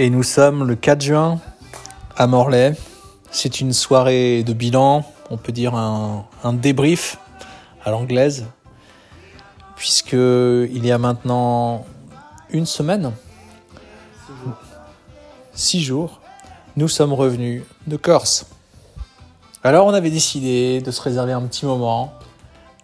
[0.00, 1.40] Et nous sommes le 4 juin
[2.16, 2.76] à Morlaix.
[3.32, 7.18] C'est une soirée de bilan, on peut dire un, débrief
[7.84, 8.46] à l'anglaise,
[9.74, 11.84] puisque il y a maintenant
[12.50, 13.10] une semaine,
[15.52, 16.20] six jours,
[16.76, 18.46] nous sommes revenus de Corse.
[19.64, 22.14] Alors on avait décidé de se réserver un petit moment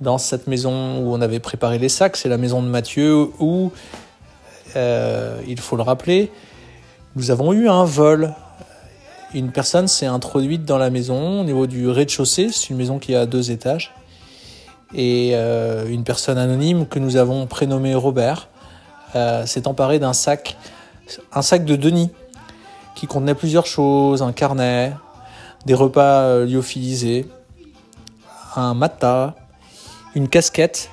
[0.00, 3.70] dans cette maison où on avait préparé les sacs, c'est la maison de Mathieu, où,
[4.74, 6.32] euh, il faut le rappeler,
[7.16, 8.34] nous avons eu un vol.
[9.34, 13.14] Une personne s'est introduite dans la maison au niveau du rez-de-chaussée, c'est une maison qui
[13.14, 13.92] a deux étages,
[14.94, 18.48] et euh, une personne anonyme que nous avons prénommée Robert
[19.16, 20.56] euh, s'est emparée d'un sac,
[21.32, 22.10] un sac de Denis,
[22.94, 24.92] qui contenait plusieurs choses, un carnet,
[25.66, 27.26] des repas euh, lyophilisés,
[28.54, 29.34] un matas,
[30.14, 30.90] une casquette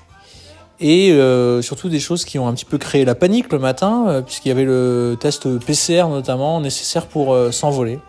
[0.81, 4.05] et euh, surtout des choses qui ont un petit peu créé la panique le matin,
[4.07, 7.99] euh, puisqu'il y avait le test PCR notamment nécessaire pour euh, s'envoler.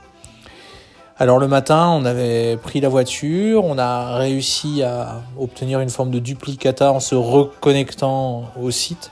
[1.19, 6.11] Alors le matin, on avait pris la voiture, on a réussi à obtenir une forme
[6.11, 9.11] de duplicata en se reconnectant au site,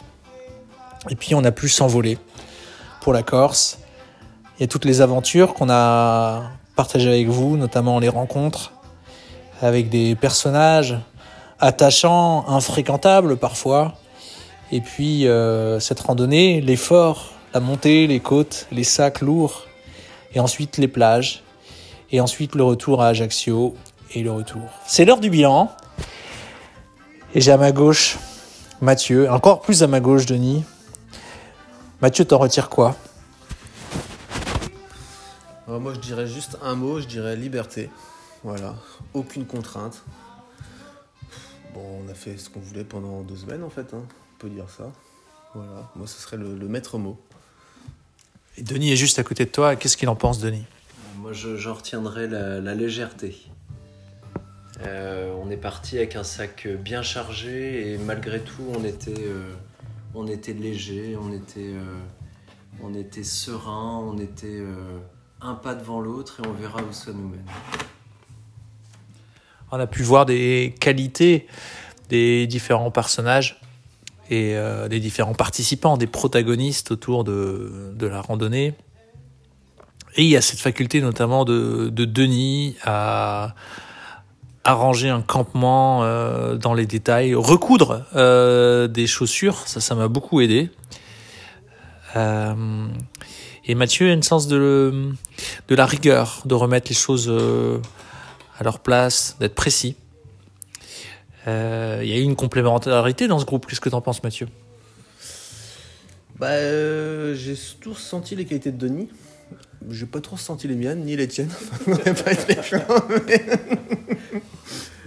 [1.10, 2.18] et puis on a pu s'envoler
[3.02, 3.78] pour la Corse.
[4.58, 6.44] Il y a toutes les aventures qu'on a
[6.76, 8.72] partagées avec vous, notamment les rencontres
[9.62, 10.96] avec des personnages
[11.60, 13.94] attachants, infréquentables parfois.
[14.72, 19.66] Et puis euh, cette randonnée, l'effort, la montée, les côtes, les sacs lourds,
[20.34, 21.42] et ensuite les plages,
[22.12, 23.74] et ensuite le retour à Ajaccio,
[24.14, 24.62] et le retour.
[24.86, 25.70] C'est l'heure du bilan.
[27.34, 28.18] Et j'ai à ma gauche
[28.80, 30.64] Mathieu, encore plus à ma gauche Denis.
[32.00, 32.96] Mathieu, t'en retires quoi?
[35.68, 37.90] Alors moi je dirais juste un mot, je dirais liberté.
[38.42, 38.74] Voilà,
[39.14, 40.02] aucune contrainte.
[41.74, 44.02] Bon, on a fait ce qu'on voulait pendant deux semaines en fait, hein.
[44.02, 44.90] on peut dire ça.
[45.54, 47.18] Voilà, moi ce serait le, le maître mot.
[48.56, 49.76] Et Denis est juste à côté de toi.
[49.76, 50.64] Qu'est-ce qu'il en pense, Denis?
[51.18, 53.36] Moi, je- j'en retiendrai la, la légèreté.
[54.82, 59.52] Euh, on est parti avec un sac bien chargé et malgré tout, on était, euh,
[60.14, 61.98] on était léger, on était, euh,
[62.82, 64.98] on était serein, on était euh,
[65.42, 67.44] un pas devant l'autre et on verra où ça nous mène.
[69.72, 71.46] On a pu voir des qualités
[72.10, 73.60] des différents personnages
[74.30, 78.74] et euh, des différents participants, des protagonistes autour de, la randonnée.
[80.16, 83.54] Et il y a cette faculté notamment de, de Denis à
[84.64, 90.40] arranger un campement euh, dans les détails, recoudre euh, des chaussures, ça, ça m'a beaucoup
[90.40, 90.70] aidé.
[92.16, 95.12] Et Mathieu a une sens de,
[95.68, 97.32] la rigueur, de remettre les choses
[98.60, 99.96] à leur place, d'être précis.
[101.48, 103.66] Euh, Il y a eu une complémentarité dans ce groupe.
[103.66, 104.46] Qu'est-ce que t'en penses, Mathieu?
[106.38, 109.08] Bah, euh, j'ai surtout ressenti les qualités de Denis.
[109.90, 111.50] J'ai pas trop ressenti les miennes, ni les tiennes.
[111.86, 112.84] Pas être méchant,
[113.26, 113.44] mais-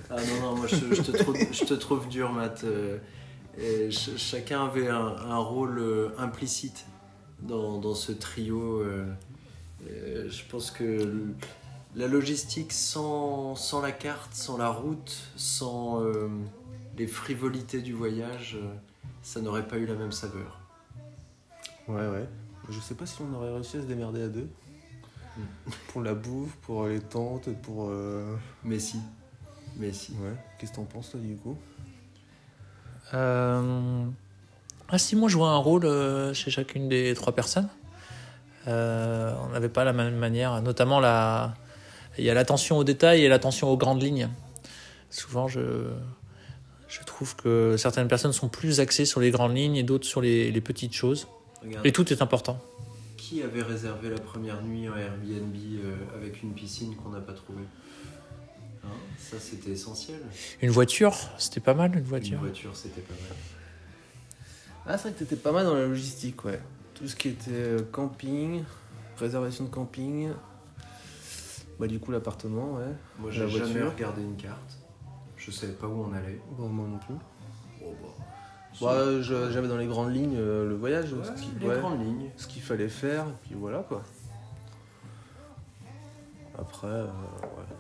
[0.10, 2.64] Ah non, non, moi je, je te, trouve, je te trouve dur, Matt.
[2.64, 2.98] Euh,
[3.58, 6.86] et ch- chacun avait un, un rôle euh, implicite
[7.42, 8.80] dans, dans ce trio.
[8.82, 9.06] euh,
[9.92, 11.14] euh, je pense que
[11.96, 16.30] la logistique sans, sans la carte, sans la route, sans euh,
[16.98, 18.74] les frivolités du voyage, euh,
[19.22, 20.60] ça n'aurait pas eu la même saveur.
[21.88, 22.28] Ouais, ouais.
[22.70, 24.50] Je sais pas si on aurait réussi à se démerder à deux.
[25.88, 27.88] Pour la bouffe, pour les tentes, pour.
[27.90, 29.00] euh, Mais si.
[29.78, 30.12] Mais si.
[30.14, 30.36] Ouais.
[30.58, 31.58] Qu'est-ce que t'en penses, toi, du coup?
[33.14, 34.06] Euh...
[34.90, 37.68] Ah si, moi je vois un rôle euh, chez chacune des trois personnes.
[38.68, 41.56] Euh, on n'avait pas la même manière, notamment la...
[42.18, 44.30] il y a l'attention aux détails et l'attention aux grandes lignes.
[45.10, 45.62] Souvent, je,
[46.88, 50.22] je trouve que certaines personnes sont plus axées sur les grandes lignes et d'autres sur
[50.22, 51.28] les, les petites choses.
[51.64, 51.86] Regarde.
[51.86, 52.60] Et tout est important.
[53.18, 57.34] Qui avait réservé la première nuit en Airbnb euh, avec une piscine qu'on n'a pas
[57.34, 57.64] trouvée?
[58.84, 58.88] Hein,
[59.18, 60.20] Ça, c'était essentiel.
[60.62, 62.40] Une voiture, c'était pas mal une Une voiture.
[62.40, 63.38] voiture, c'était pas mal.
[64.86, 66.60] Ah, c'est vrai que t'étais pas mal dans la logistique, ouais.
[66.96, 68.64] Tout ce qui était euh, camping,
[69.18, 70.32] réservation de camping.
[71.80, 72.86] Bah, du coup, l'appartement, ouais.
[73.20, 73.92] Moi, j'ai jamais voiture.
[73.94, 74.78] regardé une carte.
[75.38, 76.40] Je savais pas où on allait.
[76.58, 77.16] Bon, moi non plus.
[77.84, 78.08] Oh, bah.
[78.82, 82.00] Bah, j'avais dans les grandes lignes euh, le voyage, Ouais, ce qui- les ouais, grandes
[82.04, 82.30] lignes.
[82.38, 84.02] ce qu'il fallait faire, et puis voilà, quoi.
[86.58, 87.76] Après, euh, ouais.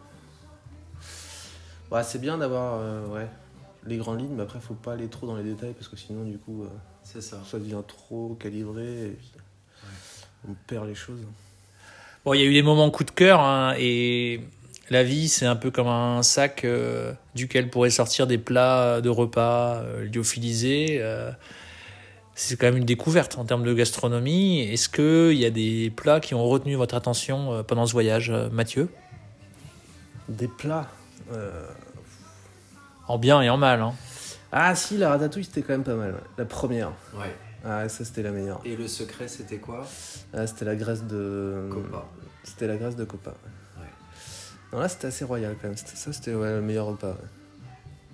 [1.90, 3.28] Bah, c'est bien d'avoir, euh, ouais,
[3.86, 6.24] les grandes lignes, mais après, faut pas aller trop dans les détails, parce que sinon,
[6.26, 6.66] du coup,
[7.04, 7.42] C'est ça.
[7.46, 9.32] ça devient trop calibré, et puis
[10.48, 11.22] on perd les choses.
[12.26, 14.40] Bon, il y a eu des moments coup de cœur, hein, et
[14.90, 19.10] la vie, c'est un peu comme un sac euh, duquel pourraient sortir des plats de
[19.10, 21.00] repas euh, lyophilisés.
[21.02, 21.32] euh.
[22.36, 24.62] c'est quand même une découverte en termes de gastronomie.
[24.62, 28.30] Est-ce qu'il y a des plats qui ont retenu votre attention euh, pendant ce voyage,
[28.30, 28.88] euh, Mathieu?
[30.30, 30.88] Des plats.
[31.34, 31.66] euh,
[33.10, 33.82] En bien et en mal.
[33.82, 33.94] Hein.
[34.54, 36.12] Ah si, la ratatouille c'était quand même pas mal.
[36.12, 36.20] ouais.
[36.38, 36.92] La première.
[37.16, 37.36] Ouais.
[37.64, 38.60] Ah ça c'était la meilleure.
[38.66, 39.88] Et le secret, c'était quoi?
[40.34, 41.70] Ah, c'était la graisse de.
[41.72, 42.06] Copa.
[42.44, 43.32] C'était la graisse de Copa.
[43.80, 43.88] Ouais.
[44.72, 45.78] Non là c'était assez royal quand même.
[45.78, 47.12] Ça c'était ouais, le meilleur repas.
[47.12, 47.30] ouais.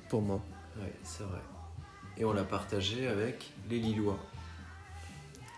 [0.09, 0.39] Pour moi.
[0.79, 1.39] Ouais, c'est vrai.
[2.17, 4.19] Et on l'a partagé avec les Lillois.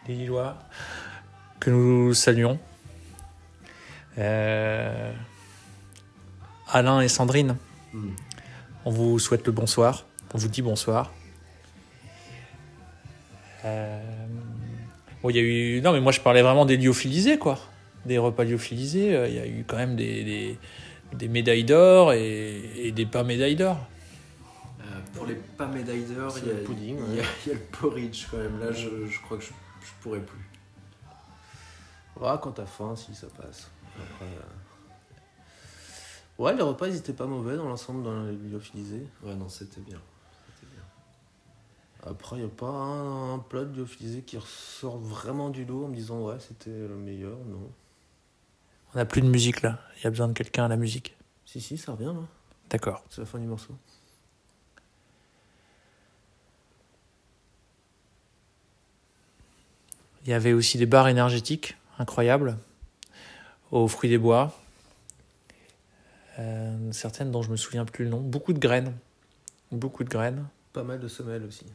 [0.08, 0.58] Les Lillois,
[1.60, 2.60] que nous saluons.
[4.18, 5.14] Euh,
[6.68, 7.56] Alain et Sandrine,
[8.86, 10.06] on vous souhaite le bonsoir.
[10.34, 11.12] On vous dit bonsoir.
[13.66, 14.02] Euh,
[15.24, 15.82] Bon, il y a eu.
[15.82, 17.60] Non, mais moi je parlais vraiment des lyophilisés, quoi.
[18.08, 19.16] Des repas lyophilisés.
[19.16, 20.58] Euh, Il y a eu quand même des, des,
[21.14, 23.78] des médailles d'or et, et des pas médailles d'or.
[24.80, 27.28] Euh, pour les pas médailles d'or, il y, a- le pudding, il y a- ouais.
[27.46, 28.60] il y a le porridge quand même.
[28.60, 30.50] Là, je, je crois que je, je pourrais plus.
[32.24, 33.70] Ah, quand t'as faim, si ça passe.
[33.98, 34.40] Après, euh,
[36.44, 39.06] Ouais, les repas ils étaient pas mauvais dans l'ensemble dans les lyophilisés.
[39.24, 40.00] Ouais, non, c'était bien.
[42.04, 45.88] Après, il a pas un, un plat de lyophilisé qui ressort vraiment du lot en
[45.88, 47.38] me disant ouais, c'était le meilleur.
[47.46, 47.70] Non.
[48.94, 49.80] On n'a plus de musique là.
[49.98, 51.16] Il y a besoin de quelqu'un à la musique.
[51.46, 52.28] Si, si, ça revient là.
[52.70, 53.04] D'accord.
[53.10, 53.76] C'est la fin du morceau.
[60.24, 62.58] Il y avait aussi des barres énergétiques incroyables
[63.72, 64.56] aux fruits des bois.
[66.40, 68.20] Euh, certaines dont je me souviens plus le nom.
[68.20, 68.94] Beaucoup de graines.
[69.72, 70.46] Beaucoup de graines.
[70.74, 71.66] Pas mal de semelles aussi.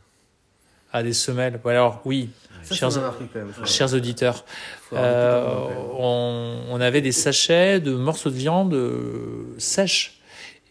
[0.98, 1.60] Ah, des semelles.
[1.66, 2.30] Alors, oui,
[2.62, 2.90] Ça, Chers-
[3.90, 4.44] ça auditeurs,
[4.94, 5.44] euh,
[5.98, 10.14] on, on avait des sachets de morceaux de viande euh, sèches.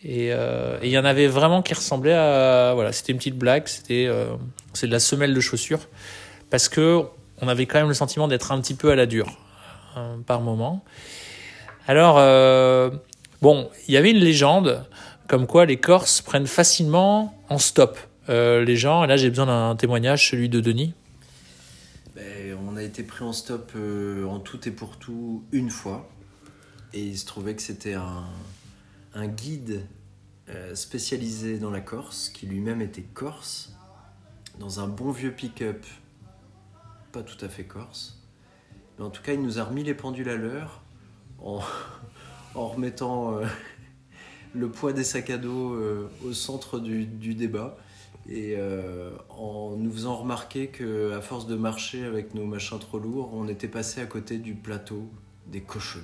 [0.03, 2.71] Et euh, et il y en avait vraiment qui ressemblaient à.
[2.73, 3.67] Voilà, c'était une petite blague.
[3.67, 4.09] C'était
[4.73, 5.81] c'est de la semelle de chaussure.
[6.49, 7.03] Parce que
[7.41, 9.37] on avait quand même le sentiment d'être un petit peu à la dure
[9.95, 10.83] euh, par moment.
[11.87, 12.15] Alors,
[13.43, 14.85] bon, il y avait une légende
[15.27, 19.03] comme quoi les Corses prennent facilement en stop les gens.
[19.03, 20.93] Et là, j'ai besoin d'un témoignage, celui de Denis.
[22.15, 26.09] Ben, on a été pris en stop euh, en tout et pour tout une fois.
[26.93, 29.85] Et il se trouvait que c'était un, guide
[30.47, 33.73] euh, spécialisé dans la Corse, qui lui-même était corse,
[34.59, 35.85] dans un bon vieux pick-up,
[37.11, 38.21] pas tout à fait corse.
[38.97, 40.83] Mais en tout cas, il nous a remis les pendules à l'heure
[41.39, 41.59] en,
[42.55, 43.45] remettant euh,
[44.53, 47.77] le poids des sacs à dos euh, au centre du débat
[48.29, 52.97] et euh, en nous faisant remarquer que à force de marcher avec nos machins trop
[52.97, 55.07] lourds, on était passé à côté du plateau
[55.47, 55.99] des cochons.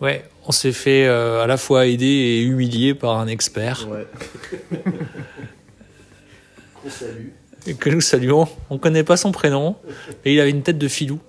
[0.00, 4.06] Ouais, on s'est fait euh, à la fois aider et humilier par un expert Ouais.
[6.82, 7.28] On salue.
[7.78, 8.48] que nous saluons.
[8.70, 9.76] On connaît pas son prénom,
[10.24, 11.20] et il avait une tête de filou.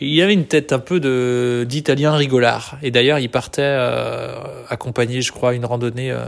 [0.00, 2.78] Il avait une tête un peu d'italien rigolard.
[2.82, 6.26] Et d'ailleurs, il partait euh, accompagner, je crois, une randonnée euh,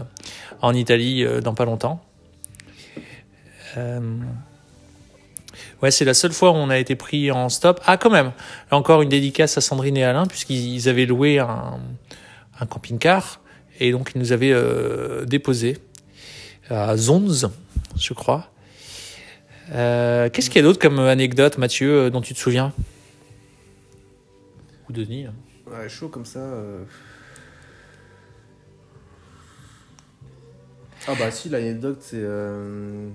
[0.60, 2.02] en Italie euh, dans pas longtemps.
[5.80, 7.80] Ouais, c'est la seule fois où on a été pris en stop.
[7.86, 8.32] Ah, quand même.
[8.72, 11.78] Encore une dédicace à Sandrine et Alain, puisqu'ils avaient loué un,
[12.58, 13.40] un camping-car.
[13.78, 15.78] Et donc, ils nous avaient euh, déposé
[16.70, 17.50] à Zonz,
[17.96, 18.50] je crois.
[19.70, 22.72] Qu'est-ce qu'il y a d'autre comme anecdote, Mathieu, dont tu te souviens?
[24.88, 25.34] Ou Denis hein.
[25.66, 26.38] Ouais, chaud comme ça.
[26.40, 26.84] euh.
[31.06, 32.20] Ah bah si, l'anecdote c'est...
[32.20, 33.08] euh,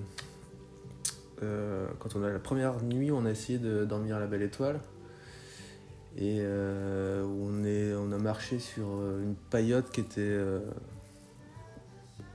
[1.44, 4.42] euh, quand on a la première nuit, on a essayé de dormir à la Belle
[4.44, 4.80] Étoile.
[6.16, 10.60] Et euh, on, est, on a marché sur euh, une paillote qui était euh,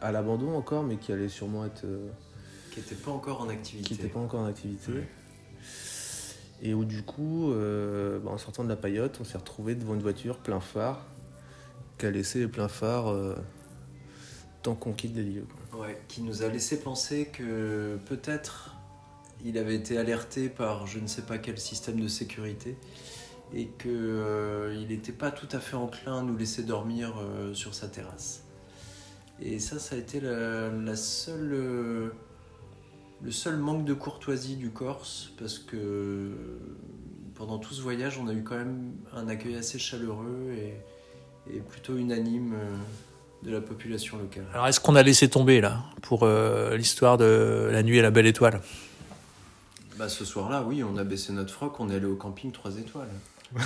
[0.00, 1.84] à l'abandon encore, mais qui allait sûrement être...
[1.84, 2.08] euh,
[2.72, 3.94] Qui n'était pas encore en qui activité.
[3.94, 4.92] n'était pas encore en activité.
[4.92, 5.08] Ouais.
[6.62, 9.94] Et où du coup, euh, bah, en sortant de la paillote, on s'est retrouvé devant
[9.94, 11.04] une voiture plein phare,
[11.98, 13.36] qui a laissé les pleins phares euh,
[14.62, 15.46] tant qu'on quitte les lieux.
[15.72, 18.74] Ouais, qui nous a laissé penser que peut-être
[19.44, 22.76] il avait été alerté par je ne sais pas quel système de sécurité
[23.54, 27.74] et que euh, n'était pas tout à fait enclin à nous laisser dormir euh, sur
[27.74, 28.42] sa terrasse.
[29.40, 32.12] Et ça, ça a été la, seule,
[33.22, 36.30] le seul manque de courtoisie du Corse parce que
[37.34, 40.74] pendant tout ce voyage, on a eu quand même un accueil assez chaleureux et,
[41.54, 42.76] et plutôt unanime euh,
[43.44, 44.46] de la population locale.
[44.52, 48.10] Alors, est-ce qu'on a laissé tomber, là, pour euh, l'histoire de la nuit à la
[48.10, 48.60] Belle Étoile?
[49.96, 52.78] Bah ce soir-là, oui, on a baissé notre froc, on est allé au camping 3
[52.78, 53.10] étoiles.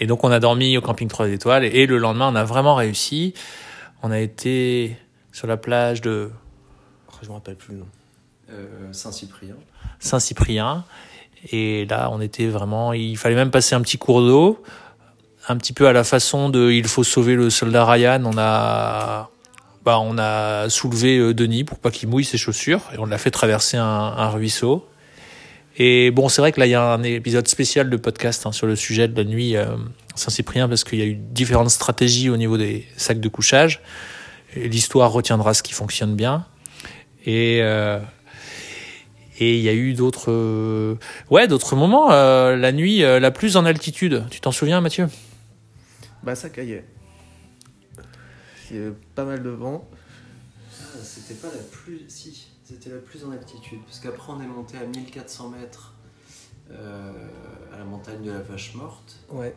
[0.00, 1.64] Et donc, on a dormi au camping 3 étoiles.
[1.64, 3.34] Et le lendemain, on a vraiment réussi.
[4.02, 4.96] On a été
[5.38, 6.30] sur la plage de
[7.22, 7.86] Je me rappelle plus le nom.
[8.50, 9.54] Euh, Saint-Cyprien.
[10.00, 10.84] Saint-Cyprien.
[11.52, 12.92] Et là, on était vraiment.
[12.92, 14.60] Il fallait même passer un petit cours d'eau,
[15.46, 18.20] un petit peu à la façon de Il faut sauver le soldat Ryan.
[18.24, 19.30] On a,
[19.84, 23.18] bah, on a soulevé euh, Denis pour pas qu'il mouille ses chaussures et on l'a
[23.18, 24.88] fait traverser un, un ruisseau.
[25.76, 28.50] Et bon, c'est vrai que là, il y a un épisode spécial de podcast hein,
[28.50, 29.76] sur le sujet de la nuit euh,
[30.16, 33.80] Saint-Cyprien parce qu'il y a eu différentes stratégies au niveau des sacs de couchage.
[34.56, 36.46] L'histoire retiendra ce qui fonctionne bien.
[37.24, 38.00] Et euh,
[39.40, 40.96] et il y a eu d'autres, euh,
[41.30, 42.10] ouais, d'autres moments.
[42.10, 44.24] euh, la nuit euh, la plus en altitude.
[44.30, 45.08] Tu t'en souviens, Mathieu?
[46.24, 46.84] Bah, ça caillait.
[48.70, 49.88] Il y avait pas mal de vent.
[50.72, 52.02] Ah, C'était pas la plus.
[52.08, 53.78] Si, c'était la plus en altitude.
[53.86, 55.94] Parce qu'après, on est monté à 1400 mètres
[56.72, 57.12] euh,
[57.72, 59.16] à la montagne de la Vache Morte.
[59.30, 59.54] Ouais.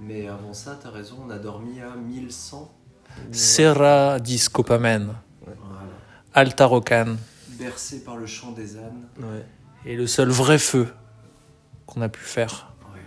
[0.00, 2.70] Mais avant ça, t'as raison, on a dormi à 1100.
[3.32, 5.56] Serra di Scopamen, Voilà.
[6.34, 7.16] Alta Rocan.
[7.58, 9.06] Bercé par le chant des ânes.
[9.18, 9.44] Ouais.
[9.86, 10.88] Et le seul vrai feu
[11.86, 12.72] qu'on a pu faire.
[12.92, 13.00] Ouais.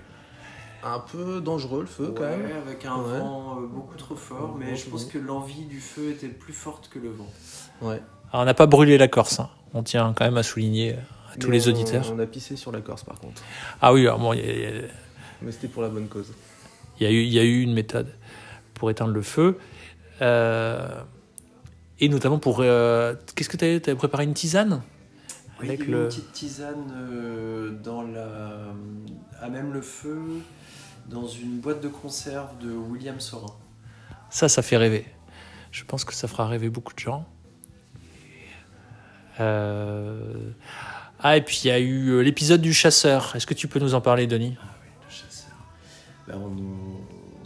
[0.84, 2.46] Un peu dangereux le feu quand même.
[2.66, 3.20] avec un Ouais.
[3.20, 6.90] vent euh, beaucoup trop fort, mais je pense que l'envie du feu était plus forte
[6.90, 7.28] que le vent.
[7.82, 8.02] Ouais.
[8.32, 9.40] Alors, on n'a pas brûlé la Corse.
[9.40, 9.50] hein.
[9.74, 10.94] On tient quand même à souligner
[11.34, 12.06] à tous Mais les auditeurs.
[12.14, 13.42] On a pissé sur la Corse par contre.
[13.82, 14.88] Ah oui, alors bon, il y, a- il y a-
[15.42, 16.32] Mais c'était pour la bonne cause.
[17.00, 18.14] il y y a eu une méthode
[18.74, 19.58] pour éteindre le feu.
[20.22, 21.02] Euh,
[22.00, 22.60] et notamment pour.
[22.62, 24.82] euh, Qu'est-ce que tu avais, préparé une tisane
[25.60, 28.74] Oui, Avec il y a eu le- une petite tisane euh, dans la,
[29.42, 30.22] à même le feu,
[31.10, 33.56] dans une boîte de conserve de William Sorin.
[34.30, 35.06] Ça, ça fait rêver.
[35.72, 37.26] Je pense que ça fera rêver beaucoup de gens.
[39.40, 40.52] Euh,
[41.20, 43.36] Ah, et puis il y a eu l'épisode du chasseur.
[43.36, 44.56] Est-ce que tu peux nous en parler, Denis?
[44.62, 45.56] Ah oui, le chasseur.
[46.28, 46.77] Ben, on, on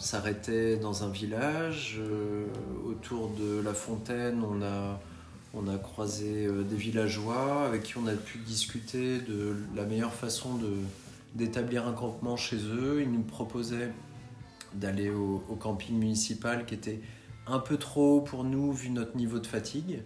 [0.01, 1.98] s'arrêtait dans un village.
[2.00, 2.46] euh,
[2.86, 5.00] autour de la fontaine, on a,
[5.53, 10.13] on a croisé euh, des villageois avec qui on a pu discuter de la meilleure
[10.13, 10.60] façon
[11.36, 13.01] d'établir un campement chez eux.
[13.01, 13.91] Ils nous proposaient
[14.74, 17.01] d'aller au, camping municipal qui était
[17.46, 20.01] un peu trop haut pour nous vu notre niveau de fatigue.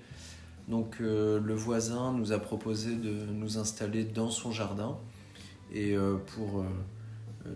[0.67, 4.97] Donc euh, le voisin nous a proposé de nous installer dans son jardin
[5.73, 5.95] et
[6.27, 6.63] pour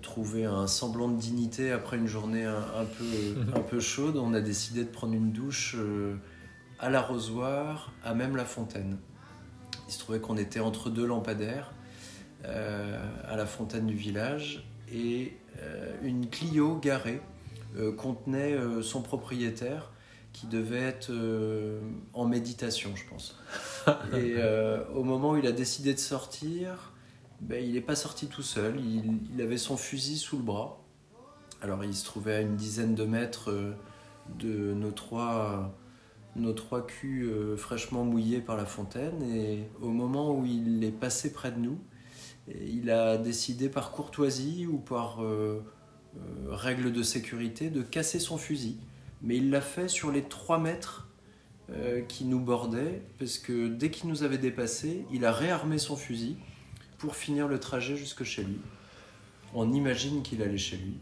[0.01, 4.33] trouver un semblant de dignité après une journée un, un peu, un peu chaude, on
[4.33, 6.15] a décidé de prendre une douche euh,
[6.79, 8.97] à l'arrosoir, à même la fontaine.
[9.87, 11.71] Il se trouvait qu'on était entre deux lampadaires
[12.45, 17.21] euh, à la fontaine du village et euh, une Clio garée
[17.77, 19.91] euh, contenait euh, son propriétaire
[20.33, 21.79] qui devait être euh,
[22.13, 23.35] en méditation, je pense.
[24.13, 26.88] Et euh, au moment où il a décidé de sortir,
[27.41, 28.79] ben, il n'est pas sorti tout seul.
[28.79, 30.81] Il, avait son fusil sous le bras.
[31.61, 33.73] Alors il se trouvait à une dizaine de mètres euh,
[34.37, 35.73] de nos trois,
[36.35, 39.21] nos trois culs euh, fraîchement mouillés par la fontaine.
[39.23, 41.79] Et au moment où il est passé près de nous,
[42.47, 45.63] il a décidé par courtoisie ou par euh,
[46.49, 48.77] règle de sécurité de casser son fusil.
[49.21, 51.05] Mais il l'a fait sur les 3 mètres
[52.07, 56.37] qui nous bordaient, parce que dès qu'il nous avait dépassés, il a réarmé son fusil
[56.99, 58.59] pour finir le trajet jusque chez lui.
[59.53, 60.97] On imagine qu'il allait chez lui.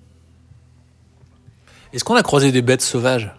[1.92, 3.34] Est-ce qu'on a croisé des bêtes sauvages?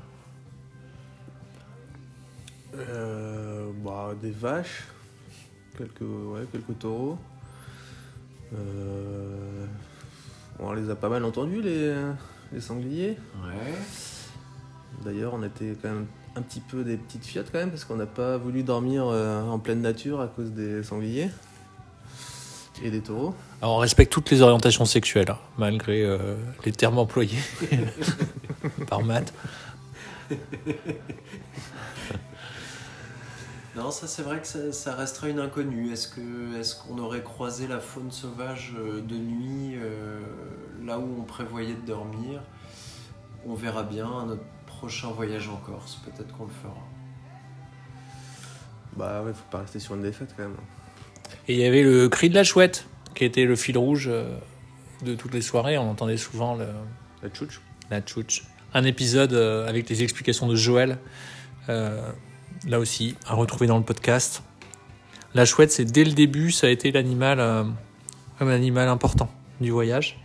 [2.74, 4.84] Euh, bah, des vaches,
[5.76, 7.18] quelques, ouais, quelques taureaux.
[8.54, 9.66] Euh,
[10.58, 11.94] on les a pas mal entendus, les,
[12.52, 13.16] les sangliers.
[13.42, 13.74] Ouais.
[15.04, 17.96] D'ailleurs, on était quand même un petit peu des petites fiottes quand même, parce qu'on
[17.96, 21.30] n'a pas voulu dormir euh, en pleine nature à cause des sangliers
[22.82, 23.34] et des taureaux.
[23.62, 27.38] Alors, on respecte toutes les orientations sexuelles, hein, malgré euh, les termes employés
[28.88, 29.32] par Matt.
[33.78, 35.92] Non, ça c'est vrai que ça, ça resterait une inconnue.
[35.92, 40.20] Est-ce que est-ce qu'on aurait croisé la faune sauvage euh, de nuit euh,
[40.84, 42.42] là où on prévoyait de dormir?
[43.46, 46.00] On verra bien à notre prochain voyage en Corse.
[46.04, 46.74] Peut-être qu'on le fera.
[48.96, 50.56] Bah ouais, faut pas rester sur une défaite quand même.
[51.48, 54.36] Et il y avait le cri de la chouette, qui était le fil rouge euh,
[55.04, 55.78] de toutes les soirées.
[55.78, 56.66] On entendait souvent le,
[57.22, 57.60] La tchouch.
[57.90, 58.44] la tchouch.
[58.74, 60.98] Un épisode euh, avec les explications de Joël,
[61.68, 62.00] euh,
[62.66, 64.42] là aussi, à retrouver dans le podcast.
[65.34, 67.64] La chouette, c'est dès le début, ça a été l'animal, euh,
[68.40, 69.30] un animal important
[69.60, 70.18] du voyage.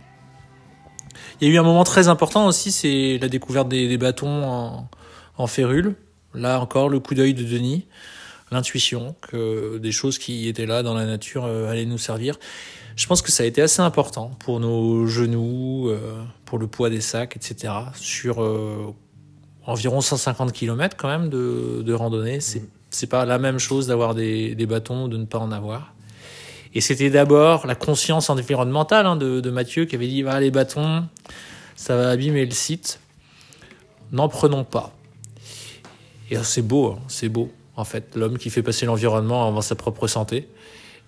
[1.40, 4.44] Il y a eu un moment très important aussi, c'est la découverte des, des bâtons
[4.44, 4.88] en,
[5.36, 5.94] en férule.
[6.34, 7.86] Là encore, le coup d'œil de Denis,
[8.50, 12.38] l'intuition que des choses qui étaient là dans la nature euh, allaient nous servir.
[12.96, 16.90] Je pense que ça a été assez important pour nos genoux, euh, pour le poids
[16.90, 17.72] des sacs, etc.
[17.94, 18.94] Sur euh,
[19.66, 24.14] environ 150 km quand même de, de randonnée, c'est C'est pas la même chose d'avoir
[24.14, 25.94] des, des bâtons ou de ne pas en avoir.
[26.74, 30.52] Et c'était d'abord la conscience environnementale hein, de, de Mathieu qui avait dit ah, les
[30.52, 31.08] bâtons,
[31.74, 33.00] ça va abîmer le site.
[34.12, 34.92] N'en prenons pas.
[36.30, 39.74] Et c'est beau, hein, c'est beau, en fait, l'homme qui fait passer l'environnement avant sa
[39.74, 40.48] propre santé.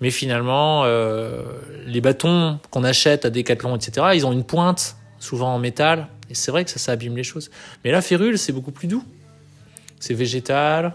[0.01, 1.43] Mais finalement, euh,
[1.87, 6.35] les bâtons qu'on achète à Decathlon, etc., ils ont une pointe, souvent en métal, et
[6.35, 7.51] c'est vrai que ça, ça abîme les choses.
[7.85, 9.05] Mais la férule, c'est beaucoup plus doux.
[9.99, 10.95] C'est végétal,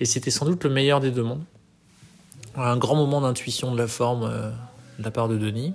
[0.00, 1.44] et c'était sans doute le meilleur des deux mondes.
[2.56, 4.50] Un grand moment d'intuition de la forme euh,
[4.98, 5.74] de la part de Denis.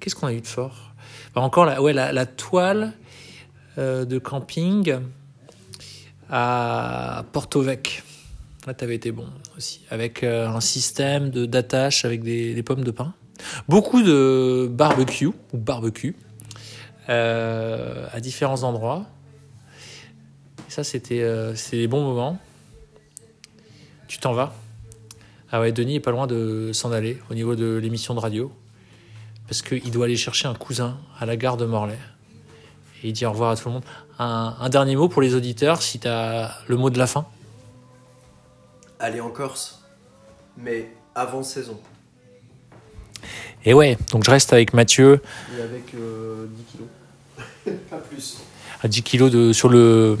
[0.00, 0.92] Qu'est-ce qu'on a eu de fort?
[1.34, 2.92] Bah, Encore la, ouais, la, toile
[3.78, 4.98] euh, de camping
[6.30, 8.02] à Porto Vec.
[8.66, 12.90] Là, t'avais été bon aussi, avec euh, un système de d'attache avec des, pommes de
[12.90, 13.14] pin.
[13.68, 16.14] Beaucoup de barbecue ou barbecue
[17.08, 19.06] euh, à différents endroits.
[20.68, 22.38] Et ça, c'était euh, des bons moments.
[24.08, 24.54] Tu t'en vas
[25.50, 28.52] Ah ouais, Denis est pas loin de s'en aller au niveau de l'émission de radio.
[29.48, 31.98] Parce qu'il doit aller chercher un cousin à la gare de Morlaix.
[33.02, 33.84] Et il dit au revoir à tout le monde.
[34.18, 37.26] Un, un dernier mot pour les auditeurs, si tu as le mot de la fin.
[38.98, 39.82] Aller en Corse,
[40.56, 41.78] mais avant saison.
[43.64, 45.22] Et ouais, donc je reste avec Mathieu
[45.56, 46.88] Et avec euh, 10 kilos.
[47.90, 48.38] Pas plus.
[48.82, 50.18] à 10 kilos de, sur, le,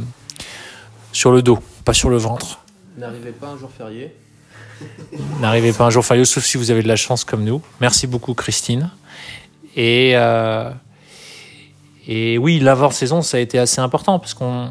[1.12, 2.60] sur le dos, pas sur le ventre.
[2.98, 4.14] N'arrivez pas un jour férié.
[5.40, 7.62] N'arrivez pas un jour férieux, sauf si vous avez de la chance comme nous.
[7.80, 8.90] Merci beaucoup, Christine.
[9.74, 10.70] Et, euh,
[12.06, 14.70] et oui, l'avant-saison, ça a été assez important parce qu'on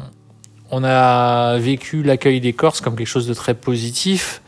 [0.70, 4.42] on a vécu l'accueil des Corses comme quelque chose de très positif.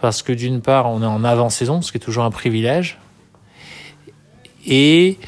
[0.00, 2.98] Parce que d'une part, on est en avant-saison, ce qui est toujours un privilège.
[4.64, 5.18] Et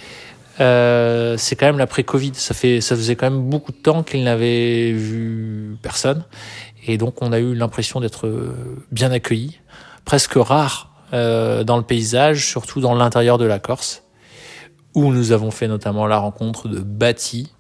[0.60, 2.32] euh, c'est quand même l'après-Covid.
[2.34, 6.24] Ça, ça faisait quand même beaucoup de temps qu'il n'avait vu personne.
[6.86, 8.54] Et donc, on a eu l'impression d'être
[8.92, 9.58] bien accueillis,
[10.04, 14.04] presque rare euh, dans le paysage, surtout dans l'intérieur de la Corse,
[14.94, 17.52] où nous avons fait notamment la rencontre de Bati.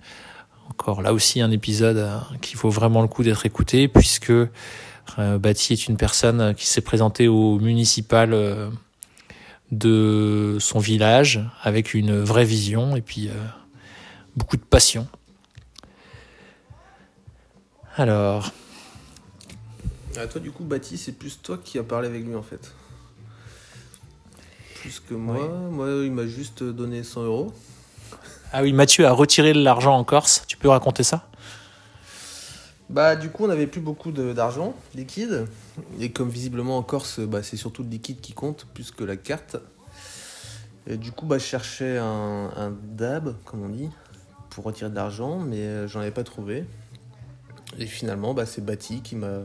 [0.68, 4.48] Encore là aussi un épisode euh, qui vaut vraiment le coup d'être écouté, puisque euh,
[5.38, 8.70] Bati est une personne qui s'est présentée au municipal euh,
[9.70, 13.30] de son village avec une vraie vision et puis
[14.36, 15.06] beaucoup de passion.
[17.96, 18.50] Alors,
[20.16, 22.72] Ah, toi, du coup, Baptiste, c'est plus toi qui as parlé avec lui en fait.
[24.80, 25.48] Plus que moi.
[25.70, 27.52] Moi, il m'a juste donné 100 euros.
[28.52, 30.44] ah oui, Mathieu a retiré de l'argent en Corse.
[30.46, 31.28] Tu peux raconter ça?
[32.88, 35.46] Bah, du coup, on n'avait plus beaucoup d'argent liquide.
[36.00, 39.16] Et comme visiblement en Corse, bah, c'est surtout le liquide qui compte plus que la
[39.16, 39.58] carte.
[40.86, 43.90] Et du coup, bah, je cherchais un, un DAB, comme on dit,
[44.48, 46.64] pour retirer de l'argent, mais euh, j'en avais pas trouvé.
[47.78, 49.42] Et finalement, bah, c'est Bati qui m'a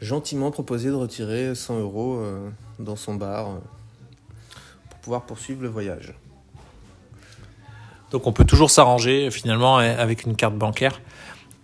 [0.00, 3.58] gentiment proposé de retirer 100 euros euh, dans son bar euh,
[5.06, 6.14] pouvoir poursuivre le voyage.
[8.10, 11.00] Donc on peut toujours s'arranger finalement eh, avec une carte bancaire.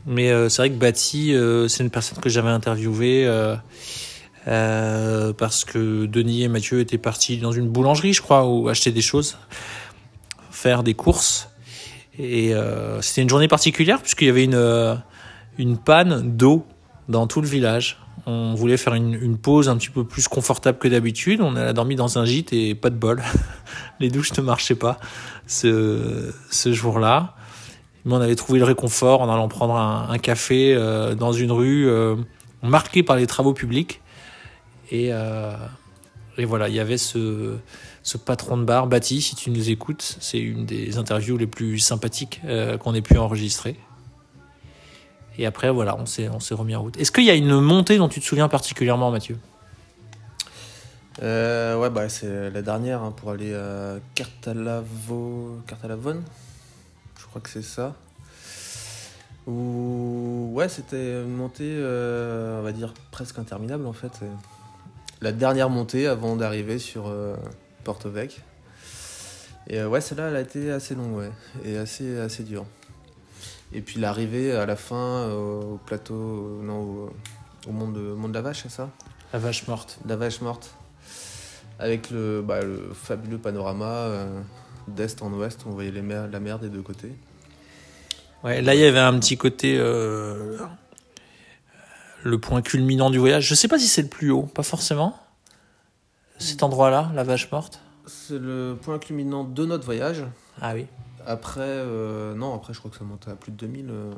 [0.07, 3.57] Mais euh, c'est vrai que Bati, euh, c'est une personne que j'avais interviewée euh,
[4.47, 8.93] euh, parce que Denis et Mathieu étaient partis dans une boulangerie, je crois, ou acheter
[8.93, 9.37] des choses,
[10.53, 11.49] faire des courses.
[12.21, 14.95] Et euh, c'était une journée particulière puisqu'il y avait euh,
[15.59, 16.65] une panne d'eau
[17.09, 17.99] dans tout le village.
[18.27, 21.41] On voulait faire une, pause un petit peu plus confortable que d'habitude.
[21.41, 23.21] On a dormi dans un gîte et pas de bol.
[24.01, 24.99] Les douches ne marchaient pas
[25.47, 27.35] ce, jour-là.
[28.05, 31.89] Mais on avait trouvé le réconfort en allant prendre un, café euh, dans une rue
[31.89, 32.17] euh,
[32.63, 34.01] marquée par les travaux publics.
[34.91, 35.53] Et, euh,
[36.39, 37.57] et voilà, il y avait ce,
[38.05, 41.79] ce patron de bar, Bati, si tu nous écoutes, c'est une des interviews les plus
[41.79, 42.41] sympathiques
[42.81, 43.77] qu'on ait pu enregistrer.
[45.39, 46.97] Et après, voilà, on s'est, on s'est remis en route.
[46.99, 49.39] Est-ce qu'il y a une montée dont tu te souviens particulièrement, Mathieu?
[51.23, 55.59] Euh, ouais, bah, c'est la dernière hein, pour aller à Cartalavo...
[55.67, 56.23] Cartalavone.
[57.19, 57.95] Je crois que c'est ça.
[59.47, 60.51] Où...
[60.53, 64.21] Ouais, c'était une montée, euh, on va dire, presque interminable en fait.
[65.21, 67.37] La dernière montée avant d'arriver sur euh,
[67.85, 68.41] Porto Vec.
[69.69, 71.31] Et ouais, celle-là, elle a été assez longue, ouais,
[71.65, 72.67] et assez, assez dure.
[73.75, 77.13] Et puis l'arrivée à la fin euh, au plateau, euh, non, au,
[77.69, 78.91] au Mont de, Mont de la Vache, c'est ça?
[79.33, 79.99] La vache morte.
[80.07, 80.75] la vache morte.
[81.79, 84.41] Avec le, bah, le fabuleux panorama euh,
[84.89, 87.15] d'est en ouest, on voyait les mer- la mer des deux côtés.
[88.45, 89.77] Ouais, là, il y avait un petit côté.
[89.79, 90.59] euh,
[92.25, 93.47] le point culminant du voyage.
[93.49, 95.19] Je sais pas si c'est le plus haut, pas forcément.
[96.39, 97.81] Cet endroit-là, la vache morte?
[98.07, 100.25] C'est le point culminant de notre voyage.
[100.61, 100.87] Ah oui.
[101.27, 103.87] Après, euh, non, après je crois que ça monte à plus de 2000.
[103.91, 104.13] euh.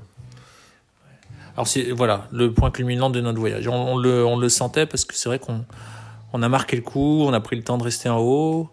[1.54, 3.68] Alors c'est voilà le point culminant de notre voyage.
[3.68, 5.64] On, le, on le sentait parce que c'est vrai qu'on
[6.32, 8.70] on a marqué le coup, on a pris le temps de rester en haut.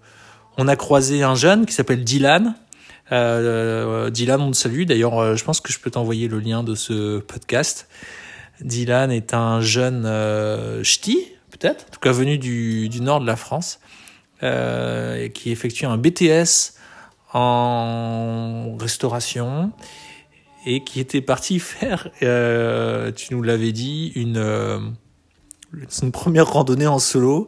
[0.57, 2.55] On a croisé un jeune qui s'appelle Dylan.
[3.11, 4.83] Euh, Dylan, on te salue.
[4.83, 7.87] D'ailleurs, je pense que je peux t'envoyer le lien de ce podcast.
[8.61, 13.27] Dylan est un jeune euh, ch'ti, peut-être, en tout cas venu du, du nord de
[13.27, 13.79] la France,
[14.39, 16.80] qui effectue un BTS
[17.33, 19.71] en restauration
[20.65, 24.79] et qui était parti faire, euh, tu nous l'avais dit, une, euh,
[26.01, 27.47] une première randonnée en solo,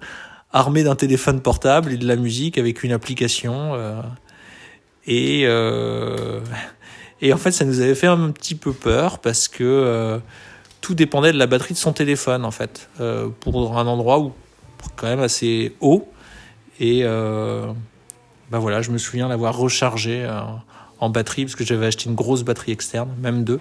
[0.52, 3.74] armé d'un téléphone portable et de la musique avec une application.
[3.74, 4.02] euh,
[5.06, 5.42] et,
[7.22, 10.22] et en fait, ça nous avait fait un petit peu peur parce que
[10.80, 12.90] tout dépendait de la batterie de son téléphone, en fait,
[13.42, 14.34] pour un endroit où
[14.96, 16.08] quand même assez haut.
[16.80, 17.04] Et
[18.54, 20.40] bah voilà, je me souviens l'avoir rechargé euh,
[21.00, 23.60] en batterie parce que j'avais acheté une grosse batterie externe, même deux.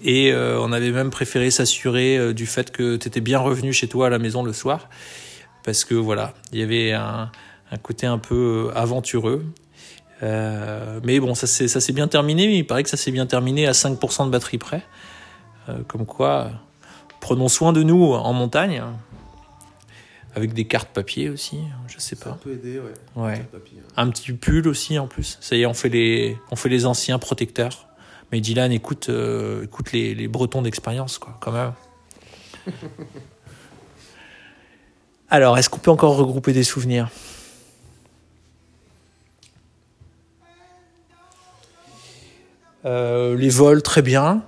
[0.00, 3.72] Et euh, on avait même préféré s'assurer euh, du fait que tu étais bien revenu
[3.72, 4.88] chez toi à la maison le soir.
[5.64, 7.32] Parce que voilà, il y avait un,
[7.82, 9.44] côté un peu aventureux.
[10.22, 12.44] Mais bon, ça s'est bien terminé.
[12.56, 14.82] Il paraît que ça s'est bien terminé à 5% de batterie près.
[15.88, 16.50] Comme quoi,
[17.20, 18.82] prenons soin de nous en montagne.
[20.36, 22.38] Avec des cartes papier aussi, je sais Ça pas.
[22.42, 23.22] peut aider, ouais.
[23.22, 23.38] Ouais.
[23.52, 23.92] Papier, hein.
[23.96, 25.38] Un petit pull aussi en plus.
[25.40, 27.86] Ça y est, on fait les, on fait les anciens protecteurs.
[28.32, 31.72] Mais Dylan écoute, euh, écoute les, les Bretons d'expérience, quoi, quand même.
[35.30, 37.08] Alors, est-ce qu'on peut encore regrouper des souvenirs?
[42.84, 44.42] Euh, Les vols, très bien.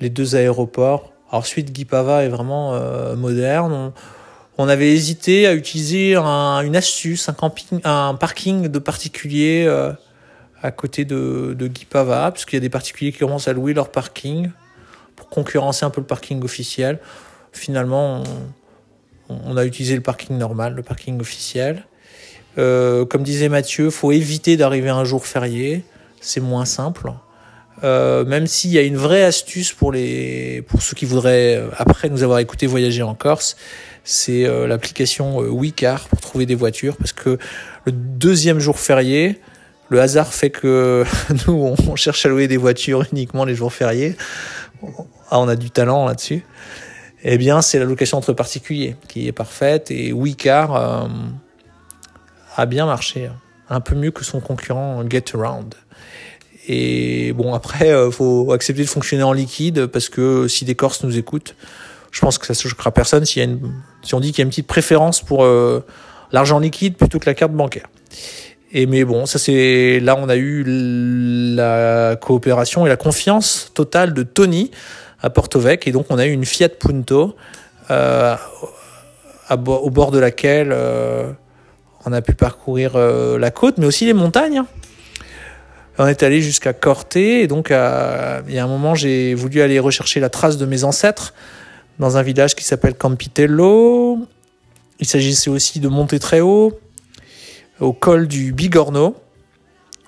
[0.00, 1.12] Les deux aéroports.
[1.30, 3.72] Alors, ensuite, Guipava est vraiment euh, moderne.
[3.72, 3.92] On,
[4.60, 9.90] on avait hésité à utiliser un- une astuce, un, parking de particuliers euh,
[10.62, 13.72] à côté de, de Guipava, parce qu'il y a des particuliers qui commencent à louer
[13.72, 14.50] leur parking
[15.16, 16.98] pour concurrencer un peu le parking officiel.
[17.52, 18.22] Finalement,
[19.30, 21.86] on, a utilisé le parking normal, le parking officiel.
[22.58, 25.84] Euh, comme disait Mathieu, faut éviter d'arriver un jour férié,
[26.20, 27.12] c'est moins simple.
[27.82, 29.94] Euh, même s'il y a une vraie astuce pour
[30.68, 33.56] pour ceux qui voudraient après nous avoir écouté voyager en Corse,
[34.04, 37.38] c'est euh, l'application euh, WeCar pour trouver des voitures parce que
[37.84, 39.40] le deuxième jour férié,
[39.88, 41.04] le hasard fait que
[41.46, 44.16] nous on, cherche à louer des voitures uniquement les jours fériés.
[45.30, 46.44] Ah, on a du talent là-dessus.
[47.22, 51.08] Eh bien, c'est la location entre particuliers qui est parfaite et WeCar euh,
[52.56, 53.28] a bien marché,
[53.68, 55.74] un peu mieux que son concurrent GetAround.
[56.66, 61.18] Et bon, après, faut accepter de fonctionner en liquide parce que si des Corses nous
[61.18, 61.56] écoutent,
[62.10, 63.40] je pense que ça ne choquera personne si
[64.12, 65.84] on dit qu'il y a une petite préférence pour euh,
[66.32, 67.86] l'argent liquide plutôt que la carte bancaire.
[68.72, 74.22] Mais bon, ça c'est là on a eu la coopération et la confiance totale de
[74.22, 74.70] Tony
[75.20, 77.34] à Porto Vec et donc on a eu une Fiat Punto
[77.90, 78.36] euh,
[79.50, 81.30] au bord de laquelle euh,
[82.06, 84.62] on a pu parcourir la côte, mais aussi les montagnes.
[85.98, 89.80] On est allé jusqu'à Corté et donc il y a un moment j'ai voulu aller
[89.80, 91.34] rechercher la trace de mes ancêtres
[92.00, 94.26] dans un village qui s'appelle Campitello.
[94.98, 96.78] Il s'agissait aussi de monter très haut,
[97.78, 99.14] au col du Bigorno.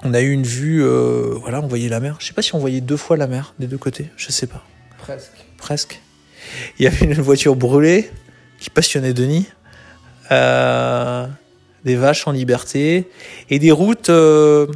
[0.02, 2.16] On a eu une vue, euh, voilà, on voyait la mer.
[2.18, 4.48] Je sais pas si on voyait deux fois la mer des deux côtés, je sais
[4.48, 4.64] pas,
[4.98, 5.30] Presque.
[5.58, 6.00] presque.
[6.78, 8.10] Il y avait une voiture brûlée
[8.58, 9.46] qui passionnait Denis,
[10.30, 11.26] Euh,
[11.84, 13.08] des vaches en liberté
[13.50, 14.08] et des routes.
[14.08, 14.66] euh,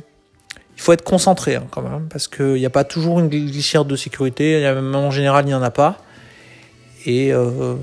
[0.77, 3.85] il faut être concentré hein, quand même parce qu'il n'y a pas toujours une glissière
[3.87, 4.61] de sécurité.
[4.61, 6.03] Même en général, il n'y en a pas.
[7.07, 7.77] Et euh,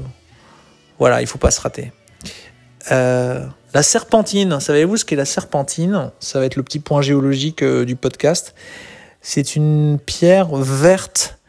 [0.99, 1.93] voilà, il faut pas se rater.
[2.91, 6.11] Euh, la serpentine, savez-vous ce qu'est la serpentine?
[6.19, 8.53] Ça va être le petit point géologique euh, du podcast.
[9.21, 11.39] C'est une pierre verte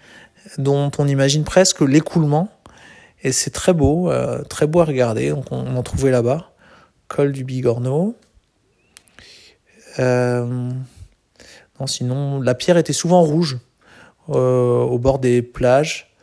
[0.56, 2.48] dont on imagine presque l'écoulement.
[3.24, 4.12] Et c'est très beau,
[4.50, 5.30] très beau à regarder.
[5.30, 6.52] Donc on, en trouvait là-bas.
[7.08, 8.14] Col du Bigorneau.
[9.98, 10.84] Non,
[11.86, 13.58] sinon, la pierre était souvent rouge
[14.28, 16.13] au bord des plages.